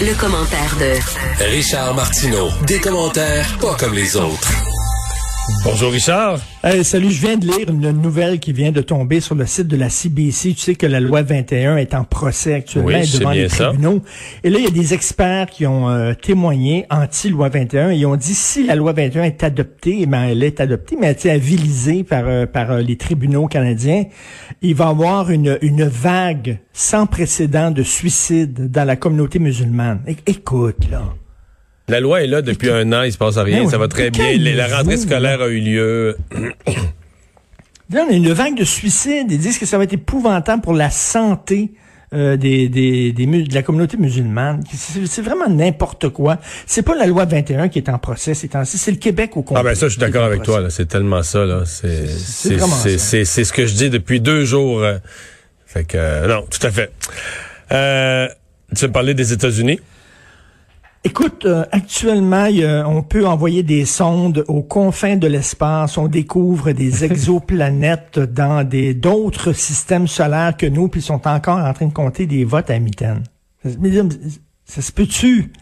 Le, 0.00 0.14
commentaire 0.14 0.76
de 0.78 1.44
Richard 1.44 1.94
Martineau. 1.94 2.50
Des 2.66 2.80
commentaires 2.80 3.58
pas 3.60 3.76
comme 3.78 3.94
les 3.94 4.16
autres. 4.16 4.73
Bonjour 5.62 5.92
Richard. 5.92 6.38
Hey, 6.62 6.82
salut, 6.84 7.10
je 7.10 7.20
viens 7.20 7.36
de 7.36 7.44
lire 7.46 7.68
une 7.68 7.90
nouvelle 7.90 8.38
qui 8.38 8.54
vient 8.54 8.72
de 8.72 8.80
tomber 8.80 9.20
sur 9.20 9.34
le 9.34 9.44
site 9.44 9.68
de 9.68 9.76
la 9.76 9.90
CBC. 9.90 10.54
Tu 10.54 10.60
sais 10.60 10.74
que 10.74 10.86
la 10.86 11.00
loi 11.00 11.20
21 11.20 11.76
est 11.76 11.92
en 11.94 12.04
procès 12.04 12.54
actuellement 12.54 12.88
Oui, 12.98 13.10
devant 13.12 13.30
les 13.30 13.50
ça. 13.50 13.68
tribunaux. 13.68 14.00
Et 14.42 14.48
là, 14.48 14.58
il 14.58 14.64
y 14.64 14.68
a 14.68 14.70
des 14.70 14.94
experts 14.94 15.50
qui 15.50 15.66
ont 15.66 15.90
euh, 15.90 16.14
témoigné 16.14 16.86
anti-loi 16.90 17.50
21 17.50 17.90
et 17.90 17.96
ils 17.96 18.06
ont 18.06 18.16
dit 18.16 18.34
si 18.34 18.64
la 18.66 18.74
loi 18.74 18.94
21 18.94 19.24
est 19.24 19.44
adoptée, 19.44 19.98
eh 20.00 20.06
ben 20.06 20.22
elle 20.24 20.42
est 20.42 20.60
adoptée, 20.60 20.96
mais 20.98 21.08
elle 21.08 21.16
est 21.22 21.30
avilisée 21.30 22.04
par 22.04 22.24
euh, 22.26 22.46
par 22.46 22.70
euh, 22.70 22.80
les 22.80 22.96
tribunaux 22.96 23.46
canadiens, 23.46 24.04
il 24.62 24.74
va 24.74 24.86
y 24.86 24.88
avoir 24.88 25.30
une 25.30 25.58
une 25.60 25.84
vague 25.84 26.58
sans 26.72 27.06
précédent 27.06 27.70
de 27.70 27.82
suicides 27.82 28.70
dans 28.70 28.84
la 28.84 28.96
communauté 28.96 29.38
musulmane. 29.38 30.00
É- 30.06 30.16
écoute 30.26 30.88
là. 30.90 31.02
La 31.88 32.00
loi 32.00 32.22
est 32.22 32.26
là 32.26 32.40
depuis 32.40 32.70
un 32.70 32.92
an, 32.92 33.02
il 33.02 33.12
se 33.12 33.18
passe 33.18 33.36
rien, 33.36 33.64
oui, 33.64 33.70
ça 33.70 33.76
va 33.78 33.88
très 33.88 34.10
bien. 34.10 34.36
La 34.38 34.74
rentrée 34.76 34.96
scolaire 34.96 35.42
a 35.42 35.48
eu 35.48 35.60
lieu. 35.60 36.16
Là, 37.92 38.06
on 38.08 38.12
a 38.12 38.16
une 38.16 38.32
vague 38.32 38.56
de 38.56 38.64
suicides. 38.64 39.30
Ils 39.30 39.38
disent 39.38 39.58
que 39.58 39.66
ça 39.66 39.76
va 39.76 39.84
être 39.84 39.92
épouvantable 39.92 40.62
pour 40.62 40.72
la 40.72 40.90
santé 40.90 41.72
euh, 42.14 42.36
des, 42.36 42.68
des, 42.68 43.12
de 43.12 43.54
la 43.54 43.62
communauté 43.62 43.98
musulmane. 43.98 44.62
C'est 44.72 45.20
vraiment 45.22 45.48
n'importe 45.48 46.08
quoi. 46.08 46.38
C'est 46.66 46.82
pas 46.82 46.94
la 46.94 47.06
loi 47.06 47.26
21 47.26 47.68
qui 47.68 47.78
est 47.78 47.88
en 47.90 47.98
procès 47.98 48.34
c'est 48.34 48.90
le 48.90 48.96
Québec 48.96 49.36
au 49.36 49.42
complet. 49.42 49.60
Ah 49.60 49.62
ben 49.64 49.74
ça, 49.74 49.86
je 49.86 49.92
suis 49.92 50.00
d'accord 50.00 50.24
avec 50.24 50.42
toi. 50.42 50.60
procès. 50.60 50.76
C'est 50.76 50.86
tellement 50.86 51.22
ça. 51.22 51.44
là. 51.44 51.64
C'est 51.66 52.06
ce 53.24 53.52
que 53.52 53.66
je 53.66 53.74
dis 53.74 53.90
depuis 53.90 54.20
deux 54.20 54.44
jours. 54.44 54.82
Fait 55.66 55.84
que 55.84 55.98
euh, 55.98 56.28
non, 56.28 56.46
tout 56.48 56.64
à 56.66 56.70
fait. 56.70 56.92
Euh, 57.72 58.28
tu 58.74 58.82
veux 58.82 58.88
me 58.88 58.92
parler 58.92 59.14
des 59.14 59.32
États-Unis? 59.32 59.80
Écoute, 61.06 61.44
euh, 61.44 61.64
actuellement, 61.70 62.44
a- 62.46 62.84
on 62.86 63.02
peut 63.02 63.26
envoyer 63.26 63.62
des 63.62 63.84
sondes 63.84 64.44
aux 64.48 64.62
confins 64.62 65.16
de 65.16 65.26
l'espace. 65.26 65.98
On 65.98 66.08
découvre 66.08 66.72
des 66.72 67.04
exoplanètes 67.04 68.18
dans 68.18 68.66
des 68.66 68.94
d'autres 68.94 69.52
systèmes 69.52 70.06
solaires 70.08 70.56
que 70.56 70.66
nous, 70.66 70.88
puis 70.88 71.00
ils 71.00 71.04
sont 71.04 71.26
encore 71.28 71.58
en 71.58 71.72
train 71.74 71.86
de 71.86 71.92
compter 71.92 72.26
des 72.26 72.44
votes 72.44 72.70
à 72.70 72.78
mitaine. 72.78 73.22
Mais, 73.80 73.90
Ça 74.64 74.80
se 74.80 74.92
peut-tu? 74.92 75.52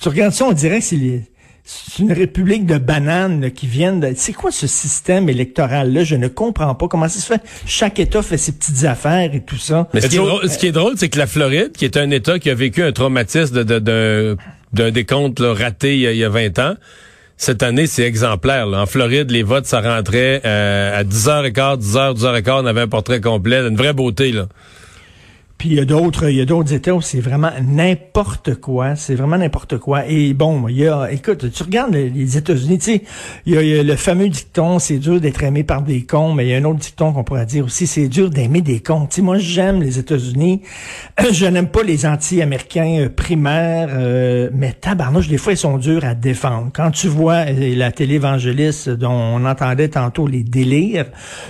Tu 0.00 0.08
regardes 0.08 0.32
ça, 0.32 0.44
on 0.46 0.52
dirait 0.52 0.78
que 0.78 0.84
c'est 0.84 0.96
les- 0.96 1.24
c'est 1.66 2.02
une 2.02 2.12
république 2.12 2.66
de 2.66 2.76
bananes 2.76 3.40
là, 3.40 3.48
qui 3.50 3.66
viennent 3.66 3.98
de... 4.00 4.12
C'est 4.16 4.34
quoi 4.34 4.50
ce 4.50 4.66
système 4.66 5.30
électoral-là? 5.30 6.04
Je 6.04 6.14
ne 6.14 6.28
comprends 6.28 6.74
pas. 6.74 6.88
Comment 6.88 7.08
ça 7.08 7.18
se 7.20 7.26
fait? 7.26 7.40
Chaque 7.64 7.98
État 7.98 8.20
fait 8.22 8.36
ses 8.36 8.52
petites 8.52 8.84
affaires 8.84 9.34
et 9.34 9.40
tout 9.42 9.56
ça. 9.56 9.88
Mais 9.94 10.02
ce 10.02 10.08
qui, 10.08 10.16
est 10.16 10.18
drôle, 10.18 10.50
ce 10.50 10.58
qui 10.58 10.66
est 10.66 10.72
drôle, 10.72 10.92
c'est 10.96 11.08
que 11.08 11.18
la 11.18 11.26
Floride, 11.26 11.72
qui 11.72 11.86
est 11.86 11.96
un 11.96 12.10
État 12.10 12.38
qui 12.38 12.50
a 12.50 12.54
vécu 12.54 12.82
un 12.82 12.92
traumatisme 12.92 13.54
de- 13.54 13.62
de- 13.62 13.78
de- 13.78 14.36
d'un 14.74 14.90
décompte 14.90 15.40
là, 15.40 15.54
raté 15.54 15.94
il 15.94 16.00
y, 16.00 16.06
a, 16.06 16.12
il 16.12 16.18
y 16.18 16.24
a 16.24 16.28
20 16.28 16.58
ans, 16.58 16.74
cette 17.38 17.62
année, 17.62 17.86
c'est 17.86 18.02
exemplaire. 18.02 18.66
là. 18.66 18.82
En 18.82 18.86
Floride, 18.86 19.30
les 19.30 19.42
votes, 19.42 19.66
ça 19.66 19.80
rentrait 19.80 20.42
euh, 20.44 21.00
à 21.00 21.02
10h15, 21.02 21.78
10h, 21.78 22.14
10h15, 22.18 22.62
on 22.62 22.66
avait 22.66 22.82
un 22.82 22.88
portrait 22.88 23.20
complet, 23.22 23.60
une 23.66 23.76
vraie 23.76 23.92
beauté. 23.94 24.32
là. 24.32 24.48
Puis 25.58 25.70
il 25.70 25.74
y 25.76 25.80
a 25.80 25.84
d'autres, 25.84 26.28
il 26.28 26.36
y 26.36 26.40
a 26.40 26.44
d'autres 26.44 26.72
États 26.72 26.94
où 26.94 27.00
c'est 27.00 27.20
vraiment 27.20 27.50
n'importe 27.62 28.56
quoi. 28.56 28.96
C'est 28.96 29.14
vraiment 29.14 29.38
n'importe 29.38 29.78
quoi. 29.78 30.06
Et 30.06 30.34
bon, 30.34 30.68
il 30.68 30.78
y 30.78 30.88
a, 30.88 31.10
écoute, 31.10 31.50
tu 31.50 31.62
regardes 31.62 31.94
les, 31.94 32.36
États-Unis, 32.36 32.78
tu 32.78 32.84
sais, 32.84 33.02
il 33.46 33.54
y, 33.54 33.56
a, 33.56 33.62
il 33.62 33.68
y 33.68 33.78
a 33.78 33.82
le 33.82 33.96
fameux 33.96 34.28
dicton, 34.28 34.78
c'est 34.78 34.98
dur 34.98 35.20
d'être 35.20 35.42
aimé 35.42 35.62
par 35.62 35.82
des 35.82 36.02
cons, 36.02 36.34
mais 36.34 36.46
il 36.46 36.50
y 36.50 36.54
a 36.54 36.58
un 36.58 36.64
autre 36.64 36.80
dicton 36.80 37.12
qu'on 37.12 37.22
pourrait 37.22 37.46
dire 37.46 37.64
aussi, 37.64 37.86
c'est 37.86 38.08
dur 38.08 38.30
d'aimer 38.30 38.62
des 38.62 38.80
cons. 38.80 39.06
Tu 39.06 39.16
sais, 39.16 39.22
moi, 39.22 39.38
j'aime 39.38 39.80
les 39.80 39.98
États-Unis. 39.98 40.62
Je 41.32 41.46
n'aime 41.46 41.68
pas 41.68 41.82
les 41.82 42.04
anti-américains 42.04 43.04
euh, 43.04 43.08
primaires, 43.08 43.88
euh, 43.92 44.50
mais 44.52 44.72
tabarnouche, 44.72 45.28
des 45.28 45.38
fois, 45.38 45.52
ils 45.52 45.58
sont 45.58 45.78
durs 45.78 46.04
à 46.04 46.14
défendre. 46.14 46.70
Quand 46.74 46.90
tu 46.90 47.08
vois 47.08 47.46
euh, 47.48 47.74
la 47.76 47.92
télévangéliste 47.92 48.90
dont 48.90 49.12
on 49.12 49.44
entendait 49.44 49.88
tantôt 49.88 50.26
les 50.26 50.42
délires, 50.42 51.06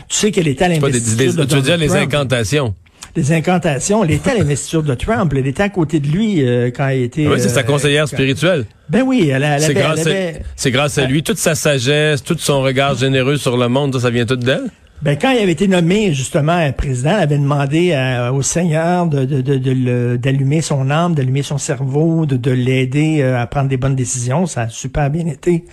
tu 0.08 0.16
sais 0.16 0.30
qu'elle 0.30 0.48
était 0.48 0.64
à 0.64 0.68
l'investiture 0.68 1.46
tu 1.46 1.56
veux 1.56 1.62
dire 1.62 1.76
les 1.76 1.94
incantations. 1.94 2.74
Des 3.14 3.32
incantations. 3.32 4.04
Elle 4.04 4.12
était 4.12 4.30
à 4.30 4.34
l'investiture 4.34 4.82
de 4.82 4.94
Trump. 4.94 5.32
Elle 5.36 5.46
était 5.46 5.62
à 5.62 5.68
côté 5.68 6.00
de 6.00 6.08
lui 6.08 6.46
euh, 6.46 6.70
quand 6.74 6.88
il 6.88 7.02
était... 7.02 7.26
Oui, 7.26 7.38
c'est 7.40 7.48
sa 7.48 7.60
euh, 7.60 7.62
conseillère 7.62 8.04
quand- 8.04 8.16
spirituelle. 8.16 8.64
Ben 8.88 9.02
oui, 9.02 9.30
elle, 9.32 9.42
elle 9.42 9.64
avait... 9.64 9.74
grâce, 9.74 10.00
elle 10.06 10.08
avait- 10.12 10.42
c'est 10.56 10.70
grâce 10.70 10.98
à 10.98 11.06
lui. 11.06 11.22
Toute 11.22 11.38
sa 11.38 11.54
sagesse, 11.54 12.22
tout 12.22 12.36
son 12.38 12.60
regard 12.62 12.96
généreux 12.96 13.36
sur 13.36 13.56
le 13.56 13.68
monde, 13.68 13.94
ça, 13.94 14.00
ça 14.00 14.10
vient 14.10 14.26
tout 14.26 14.36
d'elle? 14.36 14.70
Ben, 15.02 15.18
quand 15.20 15.30
il 15.32 15.38
avait 15.38 15.52
été 15.52 15.68
nommé 15.68 16.14
justement 16.14 16.72
président, 16.72 17.10
elle 17.16 17.22
avait 17.24 17.38
demandé 17.38 17.92
à- 17.92 18.32
au 18.32 18.40
Seigneur 18.40 19.06
de, 19.06 19.24
de, 19.26 19.40
de, 19.42 20.16
d'allumer 20.16 20.62
son 20.62 20.88
âme, 20.90 21.14
d'allumer 21.14 21.42
son 21.42 21.58
cerveau, 21.58 22.24
de, 22.24 22.36
de 22.38 22.50
l'aider 22.50 23.18
euh, 23.20 23.38
à 23.38 23.46
prendre 23.46 23.68
des 23.68 23.76
bonnes 23.76 23.96
décisions. 23.96 24.46
Ça 24.46 24.62
a 24.62 24.68
super 24.70 25.10
bien 25.10 25.26
été. 25.26 25.64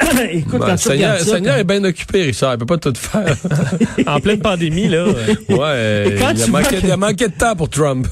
Écoute, 0.30 0.52
Ben, 0.52 0.58
quand 0.60 0.72
le 0.72 0.78
tu 0.78 0.88
Seigneur, 0.88 1.18
ça, 1.18 1.24
Seigneur 1.34 1.54
quand- 1.56 1.60
est 1.60 1.64
bien 1.64 1.84
occupé, 1.84 2.22
Richard. 2.22 2.54
Il 2.54 2.58
peut 2.58 2.66
pas 2.66 2.78
tout 2.78 2.94
faire. 2.94 3.36
en 4.06 4.20
pleine 4.20 4.40
pandémie, 4.40 4.88
là. 4.88 4.96
euh, 4.98 5.34
ouais, 5.50 5.58
euh, 5.60 6.10
Et 6.10 6.14
quand 6.14 6.32
il, 6.34 6.42
a 6.42 6.46
manqué, 6.46 6.76
que- 6.76 6.86
il 6.86 6.90
a 6.90 6.96
manqué 6.96 7.28
de 7.28 7.32
temps 7.34 7.56
pour 7.56 7.68
Trump. 7.68 8.06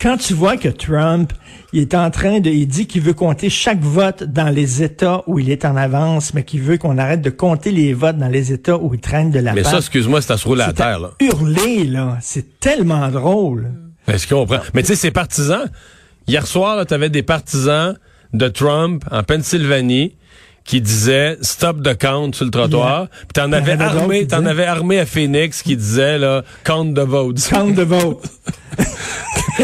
Quand 0.00 0.16
tu 0.16 0.34
vois 0.34 0.56
que 0.56 0.68
Trump, 0.68 1.32
il 1.72 1.80
est 1.80 1.94
en 1.94 2.10
train 2.10 2.40
de, 2.40 2.50
il 2.50 2.66
dit 2.66 2.86
qu'il 2.86 3.02
veut 3.02 3.14
compter 3.14 3.48
chaque 3.50 3.80
vote 3.80 4.22
dans 4.24 4.48
les 4.48 4.82
États 4.82 5.22
où 5.26 5.38
il 5.38 5.50
est 5.50 5.64
en 5.64 5.76
avance, 5.76 6.34
mais 6.34 6.44
qu'il 6.44 6.62
veut 6.62 6.76
qu'on 6.76 6.98
arrête 6.98 7.22
de 7.22 7.30
compter 7.30 7.70
les 7.70 7.94
votes 7.94 8.18
dans 8.18 8.28
les 8.28 8.52
États 8.52 8.76
où 8.76 8.92
il 8.94 9.00
traîne 9.00 9.30
de 9.30 9.38
la 9.38 9.52
Mais 9.52 9.64
ça, 9.64 9.78
excuse-moi, 9.78 10.20
c'est 10.20 10.32
à 10.32 10.36
se 10.36 10.46
rouler 10.46 10.62
à 10.62 10.72
terre, 10.72 11.00
là. 11.00 11.10
hurler, 11.20 11.84
là. 11.84 12.18
C'est 12.20 12.60
tellement 12.60 13.08
drôle. 13.08 13.72
Est-ce 14.08 14.26
qu'on 14.26 14.40
comprend? 14.46 14.60
Mais 14.74 14.82
tu 14.82 14.88
sais, 14.88 14.96
ces 14.96 15.10
partisans, 15.10 15.70
hier 16.26 16.46
soir, 16.46 16.84
tu 16.86 16.94
avais 16.94 17.10
des 17.10 17.22
partisans 17.22 17.96
de 18.32 18.48
Trump 18.48 19.04
en 19.10 19.22
Pennsylvanie 19.22 20.14
qui 20.64 20.80
disaient 20.80 21.38
stop 21.42 21.82
the 21.82 21.96
count 21.96 22.32
sur 22.32 22.44
le 22.44 22.50
trottoir. 22.50 23.08
Puis 23.08 23.28
t'en 23.34 23.52
avais 23.52 23.80
armé, 23.80 24.26
t'en 24.26 24.46
avais 24.46 24.64
armé 24.64 25.00
à 25.00 25.06
Phoenix 25.06 25.62
qui 25.62 25.76
disait 25.76 26.18
là 26.18 26.42
count 26.64 26.92
the 26.94 27.00
votes. 27.00 27.48
Count 27.48 27.70
de 27.70 27.82
vote. 27.82 28.22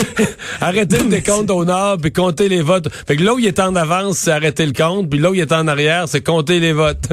Arrêtez 0.61 0.99
le 0.99 1.09
décompte 1.09 1.51
au 1.51 1.65
nord 1.65 1.99
puis 2.01 2.13
comptez 2.13 2.49
les 2.49 2.63
votes. 2.63 2.89
Fait 3.07 3.17
que 3.17 3.23
là 3.23 3.35
où 3.35 3.39
il 3.39 3.47
est 3.47 3.61
en 3.61 3.75
avance, 3.77 4.19
c'est 4.19 4.31
arrêter 4.33 4.67
le 4.67 4.73
compte, 4.73 5.09
puis 5.11 5.19
là 5.19 5.31
où 5.31 5.35
il 5.35 5.41
est 5.41 5.53
en 5.53 5.67
arrière, 5.69 6.05
c'est 6.09 6.21
compter 6.23 6.61
les 6.61 6.73
votes. 6.73 7.09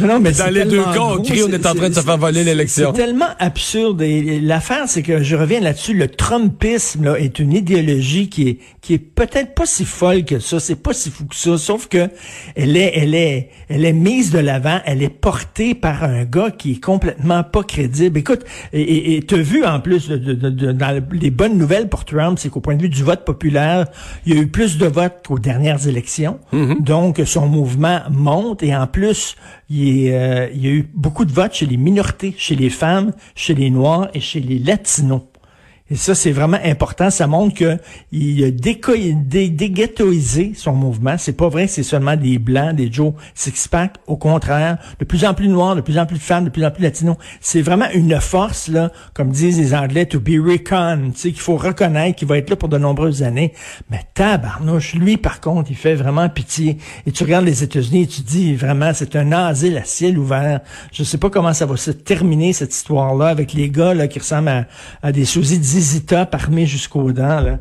Non, 0.00 0.18
mais 0.20 0.30
Dans 0.32 0.44
c'est 0.44 0.50
les 0.50 0.64
deux 0.64 0.82
cas, 0.82 1.00
on 1.00 1.22
crie, 1.22 1.42
on 1.42 1.48
est 1.52 1.66
en 1.66 1.74
train 1.74 1.88
de 1.90 1.94
se 1.94 2.00
faire 2.00 2.18
voler 2.18 2.44
l'élection. 2.44 2.92
C'est 2.94 3.02
tellement 3.02 3.28
absurde. 3.38 4.02
Et 4.02 4.40
l'affaire, 4.40 4.84
c'est 4.86 5.02
que 5.02 5.22
je 5.22 5.36
reviens 5.36 5.60
là-dessus. 5.60 5.94
Le 5.94 6.08
Trumpisme 6.08 7.04
là, 7.04 7.18
est 7.18 7.38
une 7.38 7.52
idéologie 7.52 8.28
qui 8.28 8.48
est 8.48 8.58
qui 8.80 8.94
est 8.94 8.98
peut-être 8.98 9.54
pas 9.54 9.66
si 9.66 9.84
folle 9.84 10.24
que 10.24 10.38
ça. 10.38 10.60
C'est 10.60 10.76
pas 10.82 10.92
si 10.94 11.10
fou 11.10 11.26
que 11.26 11.36
ça. 11.36 11.58
Sauf 11.58 11.88
que 11.88 12.08
elle 12.56 12.76
est 12.76 12.92
elle 12.96 13.14
est 13.14 13.50
elle 13.68 13.84
est 13.84 13.92
mise 13.92 14.30
de 14.30 14.38
l'avant. 14.38 14.80
Elle 14.86 15.02
est 15.02 15.08
portée 15.10 15.74
par 15.74 16.04
un 16.04 16.24
gars 16.24 16.50
qui 16.50 16.72
est 16.72 16.80
complètement 16.82 17.42
pas 17.44 17.62
crédible. 17.62 18.18
Écoute, 18.18 18.40
et- 18.72 19.22
t'as 19.26 19.36
vu 19.36 19.64
en 19.64 19.80
plus 19.80 20.08
de, 20.08 20.16
de- 20.16 20.32
de- 20.32 20.50
de- 20.50 20.72
dans 20.72 21.02
les 21.12 21.30
bonnes 21.30 21.58
nouvelles 21.58 21.88
pour 21.88 22.04
Trump, 22.04 22.17
c'est 22.38 22.48
qu'au 22.48 22.60
point 22.60 22.76
de 22.76 22.82
vue 22.82 22.88
du 22.88 23.02
vote 23.02 23.24
populaire, 23.24 23.86
il 24.26 24.34
y 24.34 24.38
a 24.38 24.40
eu 24.40 24.46
plus 24.46 24.78
de 24.78 24.86
votes 24.86 25.26
qu'aux 25.26 25.38
dernières 25.38 25.86
élections. 25.86 26.38
Donc 26.80 27.20
son 27.24 27.46
mouvement 27.46 28.00
monte 28.10 28.62
et 28.62 28.74
en 28.74 28.86
plus 28.86 29.36
il, 29.70 30.06
est, 30.06 30.14
euh, 30.14 30.48
il 30.54 30.64
y 30.64 30.68
a 30.68 30.72
eu 30.72 30.88
beaucoup 30.94 31.24
de 31.24 31.32
votes 31.32 31.54
chez 31.54 31.66
les 31.66 31.76
minorités, 31.76 32.34
chez 32.36 32.56
les 32.56 32.70
femmes, 32.70 33.12
chez 33.34 33.54
les 33.54 33.70
Noirs 33.70 34.08
et 34.14 34.20
chez 34.20 34.40
les 34.40 34.58
Latinos. 34.58 35.22
Et 35.90 35.96
ça, 35.96 36.14
c'est 36.14 36.32
vraiment 36.32 36.58
important. 36.64 37.10
Ça 37.10 37.26
montre 37.26 37.54
que 37.54 37.78
il 38.12 38.44
a 38.44 38.50
déghettoisé 38.50 40.52
son 40.54 40.72
mouvement. 40.72 41.16
C'est 41.16 41.32
pas 41.32 41.48
vrai 41.48 41.66
que 41.66 41.72
c'est 41.72 41.82
seulement 41.82 42.16
des 42.16 42.38
blancs, 42.38 42.76
des 42.76 42.92
Joe 42.92 43.14
Sixpack. 43.34 43.96
Au 44.06 44.16
contraire, 44.16 44.78
de 44.98 45.04
plus 45.04 45.24
en 45.24 45.32
plus 45.32 45.48
noirs, 45.48 45.76
de 45.76 45.80
plus 45.80 45.98
en 45.98 46.04
plus 46.04 46.18
de 46.18 46.22
femmes, 46.22 46.44
de 46.44 46.50
plus 46.50 46.64
en 46.64 46.70
plus 46.70 46.82
latinos. 46.82 47.16
C'est 47.40 47.62
vraiment 47.62 47.86
une 47.94 48.20
force, 48.20 48.68
là, 48.68 48.92
comme 49.14 49.30
disent 49.30 49.58
les 49.58 49.74
Anglais, 49.74 50.04
to 50.04 50.20
be 50.20 50.38
reckoned. 50.38 51.14
Qu'il 51.14 51.38
faut 51.38 51.56
reconnaître, 51.56 52.16
qu'il 52.16 52.28
va 52.28 52.36
être 52.36 52.50
là 52.50 52.56
pour 52.56 52.68
de 52.68 52.78
nombreuses 52.78 53.22
années. 53.22 53.54
Mais 53.90 54.00
tabarnouche, 54.12 54.94
lui, 54.94 55.16
par 55.16 55.40
contre, 55.40 55.70
il 55.70 55.76
fait 55.76 55.94
vraiment 55.94 56.28
pitié. 56.28 56.76
Et 57.06 57.12
tu 57.12 57.24
regardes 57.24 57.46
les 57.46 57.62
États-Unis 57.62 58.02
et 58.02 58.06
tu 58.06 58.20
dis, 58.20 58.54
vraiment, 58.54 58.92
c'est 58.92 59.16
un 59.16 59.32
asile 59.32 59.78
à 59.78 59.84
ciel 59.84 60.18
ouvert. 60.18 60.60
Je 60.92 61.02
sais 61.02 61.18
pas 61.18 61.30
comment 61.30 61.54
ça 61.54 61.64
va 61.64 61.76
se 61.76 61.90
terminer, 61.90 62.52
cette 62.52 62.74
histoire-là, 62.74 63.28
avec 63.28 63.54
les 63.54 63.70
gars, 63.70 63.94
là, 63.94 64.06
qui 64.06 64.18
ressemblent 64.18 64.66
à, 65.02 65.12
des 65.12 65.22
de 65.22 65.77
Zizita 65.78 66.26
parmés 66.26 66.66
jusqu'aux 66.66 67.12
dents, 67.12 67.40
là. 67.40 67.58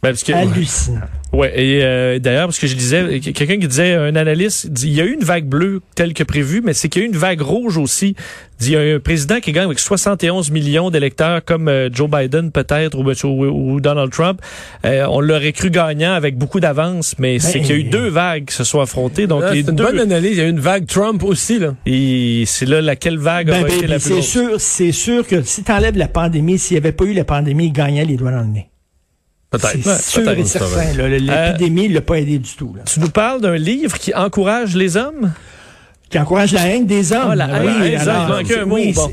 Ben, 0.00 0.10
parce 0.10 0.22
que, 0.22 0.32
Hallucinant. 0.32 1.00
ouais, 1.32 1.52
et 1.60 1.80
euh, 1.82 2.20
d'ailleurs, 2.20 2.46
parce 2.46 2.60
que 2.60 2.68
je 2.68 2.76
disais, 2.76 3.18
quelqu'un 3.18 3.58
qui 3.58 3.66
disait, 3.66 3.94
un 3.94 4.14
analyste, 4.14 4.68
dit, 4.70 4.86
il 4.86 4.94
y 4.94 5.00
a 5.00 5.04
eu 5.04 5.12
une 5.14 5.24
vague 5.24 5.46
bleue 5.46 5.80
telle 5.96 6.14
que 6.14 6.22
prévue, 6.22 6.60
mais 6.64 6.72
c'est 6.72 6.88
qu'il 6.88 7.02
y 7.02 7.04
a 7.04 7.08
eu 7.08 7.10
une 7.10 7.16
vague 7.18 7.40
rouge 7.40 7.78
aussi. 7.78 8.14
Dit, 8.60 8.68
il 8.68 8.72
y 8.72 8.76
a 8.76 8.94
un 8.94 9.00
président 9.00 9.40
qui 9.40 9.50
gagne 9.50 9.64
avec 9.64 9.80
71 9.80 10.52
millions 10.52 10.90
d'électeurs, 10.90 11.44
comme 11.44 11.66
euh, 11.66 11.88
Joe 11.92 12.08
Biden 12.08 12.52
peut-être, 12.52 12.96
ou, 12.96 13.02
ou- 13.26 13.72
ou 13.74 13.80
Donald 13.80 14.12
Trump. 14.12 14.40
Euh, 14.84 15.04
on 15.10 15.20
l'aurait 15.20 15.52
cru 15.52 15.68
gagnant 15.70 16.12
avec 16.12 16.36
beaucoup 16.38 16.60
d'avance, 16.60 17.16
mais 17.18 17.40
c'est 17.40 17.58
qu'il 17.60 17.70
y 17.70 17.72
a 17.72 17.76
eu 17.80 17.84
deux 17.84 18.08
vagues 18.08 18.44
qui 18.44 18.54
se 18.54 18.62
sont 18.62 18.80
affrontées. 18.80 19.26
Donc, 19.26 19.42
Ah, 19.44 19.52
les 19.52 19.64
c'est 19.64 19.70
une 19.70 19.76
deux, 19.76 19.84
bonne 19.84 19.98
analyse. 19.98 20.30
Il 20.36 20.38
y 20.38 20.42
a 20.42 20.46
eu 20.46 20.50
une 20.50 20.60
vague 20.60 20.86
Trump 20.86 21.24
aussi, 21.24 21.58
là. 21.58 21.74
et 21.86 22.44
c'est 22.46 22.66
là 22.66 22.80
laquelle 22.80 23.18
vague 23.18 23.48
Ben, 23.48 23.64
a 23.64 23.68
été 23.68 23.80
ben, 23.80 23.90
la 23.90 23.96
ben, 23.98 24.00
plus 24.02 24.14
c'est 24.14 24.22
sûr, 24.22 24.60
c'est 24.60 24.92
sûr 24.92 25.26
que 25.26 25.42
si 25.42 25.64
t'enlèves 25.64 25.96
la 25.98 26.06
pandémie, 26.08 26.56
s'il 26.56 26.76
n'y 26.76 26.78
avait 26.78 26.92
pas 26.92 27.04
eu 27.04 27.14
la 27.14 27.24
pandémie, 27.24 27.66
il 27.66 27.72
gagnait 27.72 28.04
les 28.04 28.16
doigts 28.16 28.30
dans 28.30 28.40
le 28.42 28.46
nez. 28.46 28.68
Peut-être. 29.50 29.82
C'est 29.82 30.20
sûr 30.20 30.30
et 30.30 30.44
certain. 30.44 30.92
L'épidémie 30.92 31.88
ne 31.88 31.94
l'a 31.94 32.00
pas 32.02 32.18
aidé 32.18 32.38
du 32.38 32.50
tout. 32.54 32.74
Tu 32.84 33.00
nous 33.00 33.10
parles 33.10 33.40
d'un 33.40 33.56
livre 33.56 33.98
qui 33.98 34.14
encourage 34.14 34.76
les 34.76 34.96
hommes? 34.96 35.32
Qui 36.10 36.18
encourage 36.18 36.52
la 36.52 36.66
haine 36.68 36.86
des 36.86 37.12
hommes. 37.12 37.30
Ah, 37.32 37.36
la 37.36 37.62
haine, 37.62 37.82
oui, 37.82 37.94
alors, 37.94 38.32
un 38.32 38.64
mot, 38.64 38.78
bon. 38.94 39.10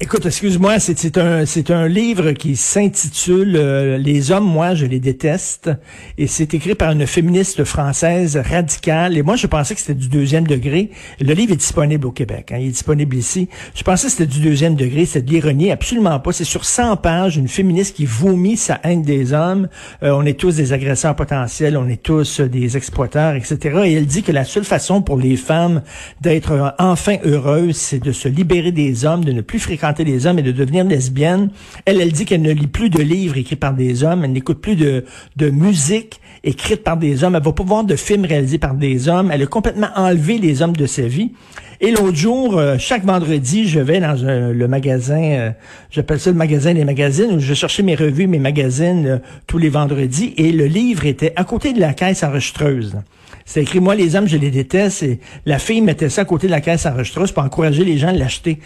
Écoute, 0.00 0.24
excuse-moi, 0.24 0.78
c'est 0.78 1.18
un 1.18 1.44
un 1.68 1.88
livre 1.88 2.32
qui 2.32 2.56
s'intitule 2.56 3.56
euh, 3.56 3.98
Les 3.98 4.30
hommes, 4.30 4.46
moi, 4.46 4.74
je 4.74 4.86
les 4.86 5.00
déteste, 5.00 5.70
et 6.16 6.26
c'est 6.26 6.54
écrit 6.54 6.74
par 6.74 6.92
une 6.92 7.06
féministe 7.06 7.64
française 7.64 8.38
radicale. 8.38 9.18
Et 9.18 9.22
moi, 9.22 9.36
je 9.36 9.46
pensais 9.46 9.74
que 9.74 9.80
c'était 9.80 9.94
du 9.94 10.08
deuxième 10.08 10.46
degré. 10.46 10.90
Le 11.20 11.34
livre 11.34 11.52
est 11.52 11.56
disponible 11.56 12.06
au 12.06 12.10
Québec, 12.10 12.52
hein, 12.52 12.56
il 12.58 12.68
est 12.68 12.70
disponible 12.70 13.14
ici. 13.16 13.50
Je 13.74 13.82
pensais 13.82 14.06
que 14.06 14.12
c'était 14.12 14.26
du 14.26 14.40
deuxième 14.40 14.76
degré, 14.76 15.04
c'est 15.04 15.20
de 15.20 15.30
l'ironie, 15.30 15.70
absolument 15.70 16.18
pas. 16.20 16.32
C'est 16.32 16.44
sur 16.44 16.64
100 16.64 16.96
pages, 16.96 17.36
une 17.36 17.48
féministe 17.48 17.96
qui 17.96 18.06
vomit 18.06 18.56
sa 18.56 18.80
haine 18.82 19.02
des 19.02 19.34
hommes. 19.34 19.68
Euh, 20.02 20.12
on 20.12 20.24
est 20.24 20.38
tous 20.38 20.56
des 20.56 20.72
agresseurs 20.72 21.16
potentiels, 21.16 21.76
on 21.76 21.88
est 21.88 22.02
tous 22.02 22.40
des 22.40 22.78
exploiteurs, 22.78 23.34
etc. 23.34 23.58
Et 23.84 23.92
elle 23.92 24.06
dit 24.06 24.22
que 24.22 24.32
la 24.32 24.46
seule 24.46 24.64
façon 24.64 25.02
pour 25.02 25.18
les 25.18 25.36
femmes 25.36 25.82
d'être 26.22 26.74
enfin 26.78 27.16
heureuses, 27.24 27.76
c'est 27.76 28.02
de 28.02 28.12
se 28.12 28.28
libérer 28.28 28.72
des 28.72 29.04
hommes, 29.04 29.24
de 29.24 29.32
ne 29.32 29.42
plus 29.42 29.58
fréquenter 29.66 30.04
les 30.04 30.26
hommes 30.26 30.38
et 30.38 30.42
de 30.42 30.52
devenir 30.52 30.84
lesbienne. 30.84 31.50
Elle, 31.84 32.00
elle 32.00 32.12
dit 32.12 32.24
qu'elle 32.24 32.42
ne 32.42 32.52
lit 32.52 32.66
plus 32.66 32.90
de 32.90 33.02
livres 33.02 33.36
écrits 33.36 33.56
par 33.56 33.74
des 33.74 34.04
hommes, 34.04 34.24
elle 34.24 34.32
n'écoute 34.32 34.60
plus 34.60 34.76
de, 34.76 35.04
de 35.36 35.50
musique 35.50 36.20
écrite 36.46 36.84
par 36.84 36.96
des 36.96 37.24
hommes, 37.24 37.34
elle 37.34 37.42
va 37.42 37.52
pas 37.52 37.64
voir 37.64 37.84
de 37.84 37.96
films 37.96 38.24
réalisés 38.24 38.58
par 38.58 38.74
des 38.74 39.08
hommes, 39.08 39.30
elle 39.32 39.42
a 39.42 39.46
complètement 39.46 39.88
enlevé 39.96 40.38
les 40.38 40.62
hommes 40.62 40.76
de 40.76 40.86
sa 40.86 41.02
vie. 41.02 41.32
Et 41.80 41.90
l'autre 41.90 42.14
jour, 42.14 42.56
euh, 42.56 42.76
chaque 42.78 43.04
vendredi, 43.04 43.68
je 43.68 43.80
vais 43.80 44.00
dans 44.00 44.14
le 44.14 44.68
magasin, 44.68 45.20
euh, 45.20 45.50
j'appelle 45.90 46.20
ça 46.20 46.30
le 46.30 46.36
magasin 46.36 46.72
des 46.72 46.84
magazines, 46.84 47.32
où 47.32 47.40
je 47.40 47.52
cherchais 47.52 47.82
mes 47.82 47.96
revues, 47.96 48.26
mes 48.28 48.38
magazines 48.38 49.06
euh, 49.06 49.18
tous 49.46 49.58
les 49.58 49.68
vendredis, 49.68 50.32
et 50.38 50.52
le 50.52 50.66
livre 50.66 51.04
était 51.04 51.32
à 51.36 51.44
côté 51.44 51.72
de 51.72 51.80
la 51.80 51.92
caisse 51.92 52.22
enregistreuse. 52.22 52.96
C'est 53.44 53.62
écrit, 53.62 53.80
moi, 53.80 53.94
les 53.94 54.16
hommes, 54.16 54.26
je 54.26 54.36
les 54.36 54.50
déteste, 54.50 55.02
et 55.02 55.20
la 55.44 55.58
fille 55.58 55.80
mettait 55.80 56.08
ça 56.08 56.22
à 56.22 56.24
côté 56.24 56.46
de 56.46 56.52
la 56.52 56.60
caisse 56.60 56.86
enregistreuse 56.86 57.32
pour 57.32 57.42
encourager 57.42 57.84
les 57.84 57.98
gens 57.98 58.08
à 58.08 58.12
l'acheter. 58.12 58.58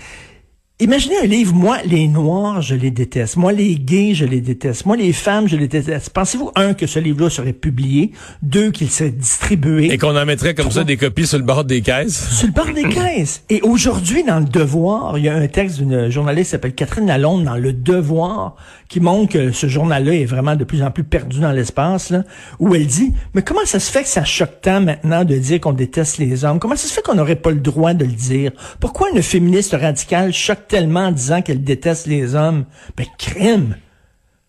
Imaginez 0.83 1.19
un 1.23 1.27
livre, 1.27 1.55
moi, 1.55 1.77
les 1.85 2.09
Noirs, 2.09 2.63
je 2.63 2.75
les 2.75 2.91
déteste. 2.91 3.37
Moi, 3.37 3.53
les 3.53 3.75
gays, 3.75 4.15
je 4.15 4.25
les 4.25 4.41
déteste. 4.41 4.87
Moi, 4.87 4.97
les 4.97 5.13
femmes, 5.13 5.47
je 5.47 5.55
les 5.55 5.69
déteste. 5.69 6.09
Pensez-vous, 6.09 6.53
un, 6.57 6.73
que 6.73 6.87
ce 6.87 6.99
livre-là 6.99 7.29
serait 7.29 7.53
publié, 7.53 8.13
deux, 8.41 8.71
qu'il 8.71 8.89
serait 8.89 9.11
distribué? 9.11 9.93
Et 9.93 9.99
qu'on 9.99 10.17
en 10.17 10.25
mettrait 10.25 10.55
comme 10.55 10.71
ça 10.71 10.83
des 10.83 10.97
copies 10.97 11.27
sur 11.27 11.37
le 11.37 11.45
bord 11.45 11.65
des 11.65 11.83
caisses? 11.83 12.31
Sur 12.31 12.47
le 12.47 12.55
bord 12.55 12.73
des 12.73 12.89
caisses. 12.89 13.43
Et 13.51 13.61
aujourd'hui, 13.61 14.25
dans 14.25 14.39
Le 14.39 14.47
Devoir, 14.47 15.19
il 15.19 15.25
y 15.25 15.29
a 15.29 15.35
un 15.35 15.49
texte 15.49 15.83
d'une 15.83 16.09
journaliste 16.09 16.47
qui 16.47 16.51
s'appelle 16.53 16.75
Catherine 16.75 17.07
Lalonde 17.07 17.45
dans 17.45 17.57
Le 17.57 17.75
Devoir, 17.75 18.57
qui 18.89 19.01
montre 19.01 19.35
que 19.35 19.53
ce 19.53 19.67
journal-là 19.67 20.15
est 20.15 20.25
vraiment 20.25 20.57
de 20.57 20.65
plus 20.65 20.83
en 20.83 20.91
plus 20.91 21.05
perdu 21.05 21.41
dans 21.41 21.53
l'espace, 21.53 22.09
là, 22.09 22.25
où 22.59 22.75
elle 22.75 22.87
dit, 22.87 23.13
mais 23.35 23.43
comment 23.43 23.67
ça 23.67 23.81
se 23.81 23.91
fait 23.93 24.05
que 24.05 24.09
ça 24.09 24.25
choque 24.25 24.63
tant 24.63 24.81
maintenant 24.81 25.27
de 25.27 25.37
dire 25.37 25.61
qu'on 25.61 25.75
déteste 25.75 26.17
les 26.17 26.47
hommes? 26.47 26.59
Comment 26.59 26.77
ça 26.77 26.89
se 26.89 26.95
fait 26.95 27.03
qu'on 27.03 27.17
n'aurait 27.17 27.37
pas 27.37 27.51
le 27.51 27.61
droit 27.61 27.93
de 27.93 28.07
le 28.07 28.13
dire? 28.13 28.53
Pourquoi 28.81 29.11
une 29.11 29.23
féministe 29.23 29.77
radicale 29.79 30.33
choque 30.33 30.70
tellement 30.71 31.09
en 31.09 31.13
disant 31.13 31.43
qu'elle 31.43 31.63
déteste 31.63 32.07
les 32.07 32.35
hommes. 32.35 32.65
Ben, 32.97 33.07
crime! 33.19 33.77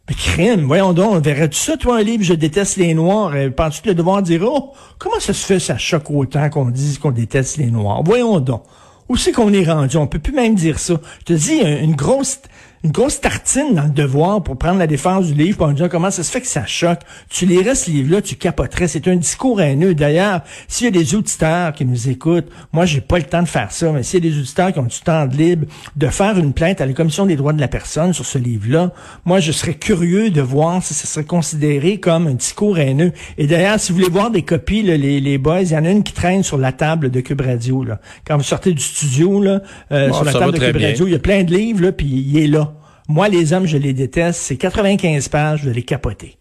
Ben, 0.08 0.16
crime! 0.16 0.62
Voyons 0.62 0.94
donc, 0.94 1.24
verrais-tu 1.24 1.60
ça, 1.60 1.76
toi, 1.76 1.98
un 1.98 2.04
livre, 2.04 2.24
je 2.24 2.36
déteste 2.36 2.78
les 2.78 2.94
Noirs? 2.94 3.34
Euh, 3.34 3.50
penses-tu 3.50 3.90
le 3.90 3.96
devoir 3.96 4.22
dire, 4.22 4.44
oh, 4.46 4.72
comment 5.00 5.20
ça 5.20 5.34
se 5.34 5.46
fait, 5.46 5.60
ça 5.60 5.78
choque 5.78 6.12
autant 6.12 6.50
qu'on 6.50 6.70
dise 6.70 7.00
qu'on 7.00 7.12
déteste 7.12 7.58
les 7.58 7.72
Noirs? 7.72 8.04
Voyons 8.06 8.40
donc. 8.40 8.64
Où 9.10 9.18
c'est 9.18 9.34
qu'on 9.34 9.52
est 9.52 9.66
rendu? 9.66 9.98
On 9.98 10.08
peut 10.08 10.20
plus 10.20 10.32
même 10.32 10.56
dire 10.56 10.80
ça. 10.80 10.94
Je 11.20 11.26
te 11.26 11.34
dis, 11.34 11.60
une 11.60 11.96
grosse, 11.96 12.40
une 12.83 12.92
grosse 12.92 13.22
tartine 13.22 13.75
dans 13.75 13.83
le 13.83 13.89
devoir 13.89 14.42
pour 14.42 14.57
prendre 14.57 14.80
la 14.80 14.88
défense 14.88 15.28
du 15.28 15.33
livre, 15.36 15.57
pour 15.57 15.68
dire 15.69 15.88
comment 15.88 16.10
ça 16.10 16.24
se 16.24 16.31
fait 16.31 16.42
que 16.42 16.48
ça 16.48 16.66
choque? 16.66 17.00
Tu 17.30 17.45
lirais 17.45 17.75
ce 17.75 17.92
livre-là, 17.92 18.22
tu 18.22 18.36
capoterais. 18.36 18.88
C'est 18.88 19.07
un 19.07 19.16
discours 19.16 19.62
haineux. 19.62 19.94
D'ailleurs, 19.94 20.42
s'il 20.68 20.86
y 20.86 20.88
a 20.88 20.92
des 20.92 21.13
auditeurs 21.13 21.74
qui 21.74 21.86
nous 21.86 22.10
écoutent, 22.10 22.48
moi, 22.74 22.86
j'ai 22.86 23.01
pas 23.01 23.18
le 23.18 23.25
temps 23.25 23.44
de 23.44 23.48
faire 23.48 23.72
ça, 23.72 23.92
mais 23.92 24.01
s'il 24.01 24.25
y 24.25 24.28
a 24.28 24.31
des 24.31 24.39
auditeurs 24.39 24.74
qui 24.74 24.80
ont 24.80 24.83
du 24.83 25.00
temps 25.00 25.28
de 25.28 25.36
libre 25.36 25.68
de 25.95 26.07
faire 26.07 26.38
une 26.39 26.54
plainte 26.54 26.81
à 26.81 26.86
la 26.88 26.94
Commission 26.94 27.28
des 27.28 27.36
droits 27.36 27.54
de 27.54 27.62
la 27.62 27.68
personne 27.68 28.13
sur 28.13 28.25
ce 28.25 28.39
livre-là, 28.39 28.92
moi, 29.25 29.39
je 29.39 29.51
serais 29.51 29.75
curieux 29.75 30.31
de 30.31 30.42
voir 30.42 30.81
si 30.81 30.95
ça 30.95 31.06
serait 31.06 31.25
considéré 31.25 32.00
comme 32.00 32.25
un 32.25 32.34
discours 32.34 32.80
haineux. 32.80 33.12
Et 33.38 33.45
d'ailleurs, 33.45 33.80
si 33.80 33.92
vous 33.92 34.00
voulez 34.00 34.10
voir 34.10 34.31
des 34.31 34.42
copies, 34.42 34.81
là, 34.81 34.98
les, 34.98 35.19
les 35.19 35.38
boys, 35.38 35.62
il 35.62 35.72
y 35.72 35.77
en 35.77 35.86
a 35.86 35.89
une 35.92 36.04
qui 36.04 36.13
traîne 36.13 36.42
sur 36.42 36.57
la 36.57 36.72
table 36.72 37.12
de 37.12 37.22
Cube 37.22 37.42
Radio. 37.42 37.84
Là. 37.84 38.00
Quand 38.25 38.38
vous 38.38 38.44
sortez 38.44 38.74
du 38.74 38.81
studio, 38.81 39.39
là, 39.42 39.62
euh, 39.92 40.12
sur 40.12 40.24
la 40.24 40.34
table 40.34 40.54
de 40.54 40.66
Cube 40.66 40.81
Radio, 40.81 41.07
il 41.07 41.12
y 41.12 41.16
a 41.16 41.19
plein 41.19 41.44
de 41.44 41.54
livres, 41.54 41.84
là, 41.84 41.92
puis 41.92 42.07
il 42.07 42.38
est 42.38 42.48
là. 42.48 42.71
Moi, 43.12 43.28
les 43.28 43.52
hommes, 43.52 43.66
je 43.66 43.78
les 43.78 43.92
déteste. 43.92 44.40
C'est 44.42 44.56
95 44.56 45.28
pages, 45.28 45.62
je 45.63 45.69
vais 45.69 45.75
les 45.75 45.84
capoter. 45.84 46.38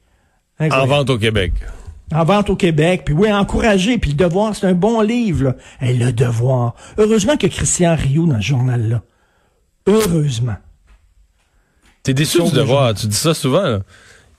En 0.61 0.87
vente 0.87 1.11
au 1.11 1.19
Québec. 1.19 1.53
En 2.15 2.25
vente 2.25 2.49
au 2.49 2.57
Québec. 2.57 3.03
Puis 3.05 3.15
oui, 3.15 3.33
encourager. 3.33 3.99
Puis 3.99 4.11
le 4.13 4.17
devoir, 4.17 4.55
c'est 4.55 4.67
un 4.67 4.75
bon 4.75 5.01
livre. 5.01 5.45
Là. 5.45 5.57
le 5.81 6.13
devoir. 6.13 6.75
Heureusement 6.97 7.37
que 7.37 7.49
Christian 7.49 7.97
Rioux 7.97 8.27
dans 8.27 8.41
ce 8.41 8.47
journal-là. 8.47 9.03
Heureusement. 9.89 10.57
T'es 12.05 12.15
déçu 12.15 12.41
du 12.43 12.53
devoir. 12.53 12.95
Tu 12.95 13.09
dis 13.09 13.17
ça 13.17 13.35
souvent. 13.35 13.81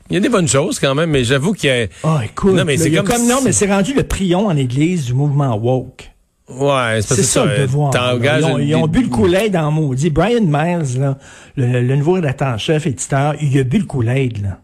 Il 0.10 0.14
y 0.14 0.18
a 0.18 0.20
des 0.22 0.30
bonnes 0.30 0.48
choses 0.48 0.80
quand 0.80 0.96
même, 0.96 1.10
mais 1.10 1.26
j'avoue 1.26 1.54
qu'il 1.54 1.70
y 1.70 1.74
a... 1.74 1.88
Ah, 2.04 2.22
écoute, 2.24 2.54
non, 2.54 2.66
mais 2.66 2.78
c'est 2.78 2.92
comme... 2.92 3.28
Non, 3.28 3.42
mais 3.44 3.52
c'est 3.52 3.72
rendu 3.72 3.94
le 3.94 4.04
prion 4.04 4.48
en 4.48 4.56
église 4.56 5.06
du 5.06 5.14
mouvement 5.14 5.56
woke. 5.56 6.12
Ouais, 6.50 7.00
c'est 7.02 7.24
ça, 7.24 7.46
le 7.46 7.60
devoir. 7.60 7.94
Ils 8.60 8.76
ont, 8.76 8.88
bu 8.88 9.04
le 9.04 9.10
Kool-Aid 9.10 9.54
dans 9.54 9.72
maudit. 9.72 10.10
Brian 10.10 10.42
Miles, 10.42 11.00
là, 11.00 11.18
le, 11.56 11.96
nouveau 11.96 12.14
rédacteur 12.14 12.60
chef 12.60 12.88
éditeur, 12.88 13.36
il 13.42 13.58
a 13.58 13.64
bu 13.64 13.80
le 13.80 13.86
Kool-Aid, 13.86 14.44
là. 14.44 14.60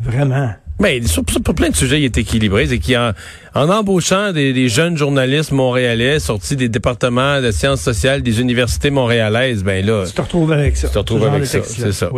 Vraiment. 0.00 0.50
Mais 0.80 1.02
sur, 1.06 1.22
plein 1.22 1.68
de 1.68 1.76
sujets, 1.76 2.00
il 2.00 2.04
est 2.06 2.16
équilibré. 2.16 2.66
C'est 2.66 2.78
qu'en 2.78 3.12
en, 3.54 3.68
embauchant 3.68 4.32
des, 4.32 4.68
jeunes 4.68 4.96
journalistes 4.96 5.52
montréalais 5.52 6.18
sortis 6.20 6.56
des 6.56 6.70
départements 6.70 7.42
de 7.42 7.50
sciences 7.50 7.82
sociales 7.82 8.22
des 8.22 8.40
universités 8.40 8.88
montréalaises, 8.88 9.62
ben 9.62 9.84
là... 9.84 10.04
Tu 10.06 10.14
te 10.14 10.22
retrouves 10.22 10.52
avec 10.52 10.78
ça. 10.78 10.88
Tu 10.88 10.94
te 10.94 10.98
retrouves 10.98 11.26
avec 11.26 11.44
ça, 11.44 11.58
c'est 11.62 11.92
ça. 11.92 12.08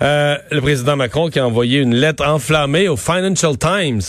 Euh, 0.00 0.36
le 0.50 0.60
président 0.62 0.96
Macron 0.96 1.28
qui 1.28 1.38
a 1.38 1.46
envoyé 1.46 1.80
une 1.80 1.94
lettre 1.94 2.26
enflammée 2.26 2.88
au 2.88 2.96
Financial 2.96 3.56
Times 3.58 4.00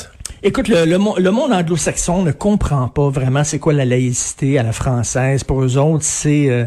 Écoute, 0.48 0.70
le, 0.70 0.86
le, 0.86 1.32
monde 1.32 1.52
anglo-saxon 1.52 2.24
ne 2.24 2.32
comprend 2.32 2.88
pas 2.88 3.10
vraiment 3.10 3.44
c'est 3.44 3.60
quoi 3.60 3.74
la 3.74 3.84
laïcité 3.84 4.58
à 4.58 4.64
la 4.64 4.72
française. 4.72 5.44
Pour 5.44 5.62
eux 5.62 5.78
autres, 5.78 6.06
c'est... 6.06 6.50
Euh, 6.50 6.64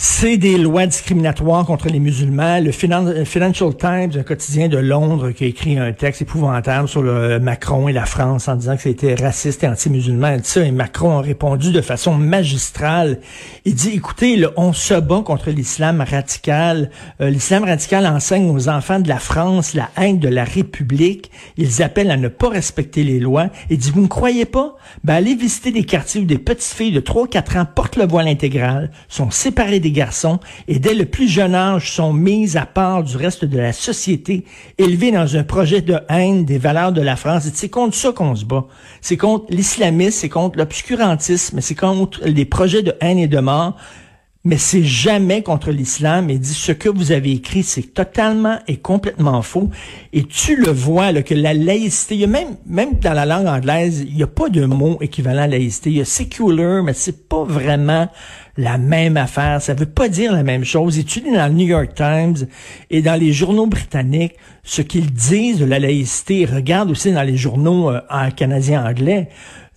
c'est 0.00 0.36
des 0.36 0.58
lois 0.58 0.86
discriminatoires 0.86 1.66
contre 1.66 1.88
les 1.88 1.98
musulmans. 1.98 2.60
Le 2.60 2.70
Financial 2.70 3.76
Times, 3.76 4.12
un 4.16 4.22
quotidien 4.22 4.68
de 4.68 4.78
Londres, 4.78 5.32
qui 5.32 5.42
a 5.42 5.46
écrit 5.48 5.76
un 5.76 5.92
texte 5.92 6.22
épouvantable 6.22 6.86
sur 6.86 7.02
le 7.02 7.40
Macron 7.40 7.88
et 7.88 7.92
la 7.92 8.06
France 8.06 8.46
en 8.46 8.54
disant 8.54 8.76
que 8.76 8.82
c'était 8.82 9.16
raciste 9.16 9.64
et 9.64 9.66
anti-musulman 9.66 10.36
et 10.56 10.70
Macron 10.70 11.18
a 11.18 11.20
répondu 11.20 11.72
de 11.72 11.80
façon 11.80 12.14
magistrale. 12.14 13.18
Il 13.64 13.74
dit, 13.74 13.90
écoutez, 13.96 14.46
on 14.56 14.72
se 14.72 14.94
bat 14.94 15.22
contre 15.24 15.50
l'islam 15.50 16.00
radical. 16.08 16.90
Euh, 17.20 17.28
l'islam 17.28 17.64
radical 17.64 18.06
enseigne 18.06 18.50
aux 18.50 18.68
enfants 18.68 19.00
de 19.00 19.08
la 19.08 19.18
France 19.18 19.74
la 19.74 19.90
haine 19.96 20.20
de 20.20 20.28
la 20.28 20.44
République. 20.44 21.32
Ils 21.56 21.82
appellent 21.82 22.12
à 22.12 22.16
ne 22.16 22.28
pas 22.28 22.50
respecter 22.50 23.02
les 23.02 23.18
lois. 23.18 23.48
Il 23.68 23.78
dit, 23.78 23.90
vous 23.90 24.02
ne 24.02 24.06
croyez 24.06 24.44
pas? 24.44 24.76
Ben, 25.02 25.14
allez 25.14 25.34
visiter 25.34 25.72
des 25.72 25.84
quartiers 25.84 26.20
où 26.20 26.24
des 26.24 26.38
petites 26.38 26.72
filles 26.72 26.92
de 26.92 27.00
3-4 27.00 27.58
ans 27.58 27.66
portent 27.66 27.96
le 27.96 28.06
voile 28.06 28.28
intégral, 28.28 28.92
sont 29.08 29.32
séparées 29.32 29.80
des 29.80 29.87
garçons 29.90 30.40
et 30.66 30.78
dès 30.78 30.94
le 30.94 31.04
plus 31.04 31.28
jeune 31.28 31.54
âge 31.54 31.92
sont 31.92 32.12
mises 32.12 32.56
à 32.56 32.66
part 32.66 33.02
du 33.02 33.16
reste 33.16 33.44
de 33.44 33.58
la 33.58 33.72
société, 33.72 34.44
élevées 34.78 35.12
dans 35.12 35.36
un 35.36 35.44
projet 35.44 35.80
de 35.80 35.98
haine 36.08 36.44
des 36.44 36.58
valeurs 36.58 36.92
de 36.92 37.00
la 37.00 37.16
France. 37.16 37.48
C'est 37.54 37.68
contre 37.68 37.96
ça 37.96 38.12
qu'on 38.12 38.34
se 38.34 38.44
bat. 38.44 38.66
C'est 39.00 39.16
contre 39.16 39.46
l'islamisme, 39.50 40.18
c'est 40.18 40.28
contre 40.28 40.58
l'obscurantisme, 40.58 41.60
c'est 41.60 41.74
contre 41.74 42.20
les 42.24 42.44
projets 42.44 42.82
de 42.82 42.94
haine 43.00 43.18
et 43.18 43.28
de 43.28 43.38
mort 43.38 43.76
mais 44.44 44.56
c'est 44.56 44.84
jamais 44.84 45.42
contre 45.42 45.70
l'islam 45.70 46.30
et 46.30 46.38
dit 46.38 46.54
ce 46.54 46.72
que 46.72 46.88
vous 46.88 47.12
avez 47.12 47.32
écrit, 47.32 47.62
c'est 47.62 47.94
totalement 47.94 48.58
et 48.66 48.76
complètement 48.78 49.42
faux. 49.42 49.68
Et 50.12 50.24
tu 50.24 50.56
le 50.56 50.70
vois, 50.70 51.12
là, 51.12 51.22
que 51.22 51.34
la 51.34 51.52
laïcité, 51.52 52.14
il 52.14 52.20
y 52.22 52.24
a 52.24 52.28
même, 52.28 52.56
même 52.64 52.94
dans 52.94 53.12
la 53.12 53.26
langue 53.26 53.46
anglaise, 53.46 54.06
il 54.08 54.14
n'y 54.14 54.22
a 54.22 54.28
pas 54.28 54.48
de 54.48 54.64
mot 54.64 54.96
équivalent 55.02 55.42
à 55.42 55.46
laïcité. 55.48 55.90
Il 55.90 55.96
y 55.96 56.00
a 56.00 56.06
secular, 56.06 56.82
mais 56.82 56.94
c'est 56.94 57.28
pas 57.28 57.44
vraiment 57.44 58.08
la 58.58 58.76
même 58.76 59.16
affaire. 59.16 59.62
Ça 59.62 59.72
veut 59.72 59.86
pas 59.86 60.08
dire 60.08 60.32
la 60.32 60.42
même 60.42 60.64
chose. 60.64 60.98
Lis 60.98 61.22
dans 61.32 61.46
le 61.46 61.54
New 61.54 61.66
York 61.66 61.94
Times 61.94 62.46
et 62.90 63.00
dans 63.00 63.18
les 63.18 63.32
journaux 63.32 63.66
britanniques 63.66 64.34
ce 64.64 64.82
qu'ils 64.82 65.12
disent 65.12 65.60
de 65.60 65.64
la 65.64 65.78
laïcité. 65.78 66.44
Regarde 66.44 66.90
aussi 66.90 67.12
dans 67.12 67.22
les 67.22 67.36
journaux 67.36 67.90
euh, 67.90 68.30
canadiens 68.36 68.84
anglais 68.84 69.28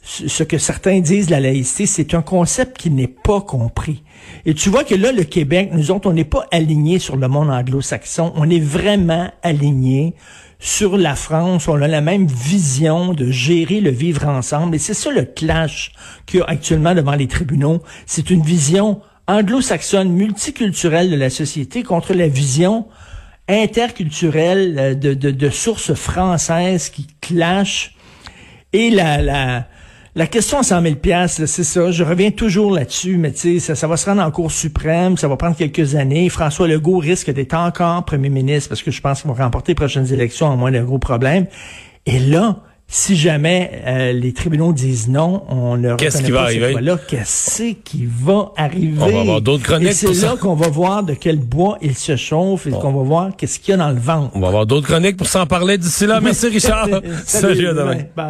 ce 0.03 0.43
que 0.43 0.57
certains 0.57 0.99
disent 0.99 1.29
la 1.29 1.39
laïcité, 1.39 1.85
c'est 1.85 2.13
un 2.15 2.23
concept 2.23 2.77
qui 2.77 2.89
n'est 2.89 3.07
pas 3.07 3.41
compris. 3.41 4.03
Et 4.45 4.53
tu 4.53 4.69
vois 4.69 4.83
que 4.83 4.95
là, 4.95 5.11
le 5.11 5.23
Québec, 5.23 5.69
nous 5.73 5.91
autres, 5.91 6.09
on 6.09 6.13
n'est 6.13 6.23
pas 6.23 6.47
alignés 6.51 6.99
sur 6.99 7.17
le 7.17 7.27
monde 7.27 7.51
anglo-saxon, 7.51 8.33
on 8.35 8.49
est 8.49 8.59
vraiment 8.59 9.31
alignés 9.43 10.15
sur 10.59 10.97
la 10.97 11.15
France, 11.15 11.67
on 11.67 11.81
a 11.81 11.87
la 11.87 12.01
même 12.01 12.27
vision 12.27 13.13
de 13.13 13.31
gérer 13.31 13.79
le 13.79 13.89
vivre 13.89 14.27
ensemble. 14.27 14.75
Et 14.75 14.79
c'est 14.79 14.93
ça 14.93 15.11
le 15.11 15.23
clash 15.23 15.91
qu'il 16.25 16.39
y 16.39 16.43
a 16.43 16.45
actuellement 16.45 16.93
devant 16.93 17.15
les 17.15 17.27
tribunaux. 17.27 17.81
C'est 18.05 18.29
une 18.29 18.43
vision 18.43 19.01
anglo-saxonne, 19.27 20.09
multiculturelle 20.09 21.09
de 21.09 21.15
la 21.15 21.29
société 21.29 21.83
contre 21.83 22.13
la 22.13 22.27
vision 22.27 22.87
interculturelle 23.47 24.75
euh, 24.79 24.93
de, 24.93 25.13
de, 25.13 25.31
de 25.31 25.49
sources 25.49 25.93
françaises 25.93 26.89
qui 26.89 27.07
clashent. 27.21 27.95
Et 28.73 28.89
la, 28.89 29.21
la, 29.21 29.67
la 30.13 30.27
question 30.27 30.59
à 30.59 30.63
100 30.63 30.81
000 30.81 30.95
c'est 31.27 31.47
ça. 31.47 31.91
Je 31.91 32.03
reviens 32.03 32.31
toujours 32.31 32.73
là-dessus, 32.73 33.17
mais 33.17 33.31
tu 33.31 33.39
sais, 33.39 33.59
ça, 33.59 33.75
ça 33.75 33.87
va 33.87 33.95
se 33.95 34.09
rendre 34.09 34.21
en 34.21 34.29
Cour 34.29 34.51
suprême, 34.51 35.15
ça 35.15 35.29
va 35.29 35.37
prendre 35.37 35.55
quelques 35.55 35.95
années. 35.95 36.27
François 36.27 36.67
Legault 36.67 36.97
risque 36.97 37.31
d'être 37.31 37.53
encore 37.53 38.03
premier 38.03 38.29
ministre 38.29 38.69
parce 38.69 38.83
que 38.83 38.91
je 38.91 38.99
pense 38.99 39.21
qu'il 39.21 39.31
va 39.31 39.43
remporter 39.43 39.71
les 39.71 39.75
prochaines 39.75 40.11
élections 40.11 40.47
en 40.47 40.57
moins 40.57 40.71
d'un 40.71 40.83
gros 40.83 40.99
problème. 40.99 41.45
Et 42.05 42.19
là, 42.19 42.57
si 42.93 43.15
jamais 43.15 43.81
euh, 43.87 44.11
les 44.11 44.33
tribunaux 44.33 44.73
disent 44.73 45.07
non, 45.07 45.43
on 45.47 45.77
ne 45.77 45.95
Qu'est-ce 45.95 46.21
qui 46.21 46.31
va 46.31 46.41
arriver? 46.41 46.75
Là, 46.81 46.97
qu'est-ce 47.07 47.73
qui 47.85 48.05
va 48.05 48.51
arriver? 48.57 49.01
On 49.01 49.09
va 49.09 49.19
avoir 49.21 49.41
d'autres 49.41 49.63
chroniques 49.63 49.91
Et 49.91 49.93
c'est 49.93 50.25
là 50.25 50.35
qu'on 50.35 50.55
va 50.55 50.67
voir 50.67 51.03
de 51.03 51.13
quel 51.13 51.37
bois 51.37 51.77
il 51.81 51.95
se 51.95 52.17
chauffe 52.17 52.67
et 52.67 52.71
qu'on 52.71 52.91
va 52.91 53.03
voir 53.03 53.29
qu'est-ce 53.37 53.59
qu'il 53.59 53.71
y 53.71 53.75
a 53.75 53.77
dans 53.77 53.91
le 53.91 53.99
ventre. 53.99 54.31
On 54.35 54.41
va 54.41 54.47
avoir 54.47 54.65
d'autres 54.65 54.87
chroniques 54.87 55.15
pour 55.15 55.27
s'en 55.27 55.45
parler 55.45 55.77
d'ici 55.77 56.05
là. 56.05 56.19
Merci 56.19 56.47
Richard. 56.49 56.89
Salut, 56.89 57.55
Salut 57.55 57.67
à 57.69 57.73
demain. 57.73 57.97
Bye. 58.13 58.25